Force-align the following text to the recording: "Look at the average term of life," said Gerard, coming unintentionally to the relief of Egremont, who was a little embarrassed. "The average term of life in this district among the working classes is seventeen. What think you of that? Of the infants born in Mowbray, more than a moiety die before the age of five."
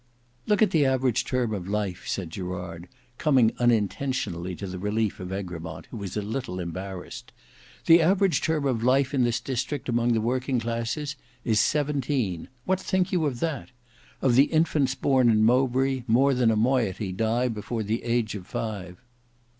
"Look 0.47 0.63
at 0.63 0.71
the 0.71 0.83
average 0.83 1.25
term 1.25 1.53
of 1.53 1.67
life," 1.67 2.07
said 2.07 2.31
Gerard, 2.31 2.87
coming 3.19 3.51
unintentionally 3.59 4.55
to 4.55 4.65
the 4.65 4.79
relief 4.79 5.19
of 5.19 5.31
Egremont, 5.31 5.85
who 5.91 5.97
was 5.97 6.17
a 6.17 6.23
little 6.23 6.59
embarrassed. 6.59 7.31
"The 7.85 8.01
average 8.01 8.41
term 8.41 8.65
of 8.65 8.81
life 8.83 9.13
in 9.13 9.23
this 9.25 9.39
district 9.39 9.87
among 9.87 10.13
the 10.13 10.19
working 10.19 10.59
classes 10.59 11.15
is 11.45 11.59
seventeen. 11.59 12.49
What 12.65 12.79
think 12.79 13.11
you 13.11 13.27
of 13.27 13.41
that? 13.41 13.69
Of 14.23 14.33
the 14.33 14.45
infants 14.45 14.95
born 14.95 15.29
in 15.29 15.43
Mowbray, 15.43 16.05
more 16.07 16.33
than 16.33 16.49
a 16.49 16.55
moiety 16.55 17.11
die 17.11 17.47
before 17.47 17.83
the 17.83 18.01
age 18.03 18.33
of 18.33 18.47
five." 18.47 18.97